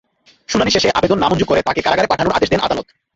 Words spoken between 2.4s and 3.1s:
দেন আদালত।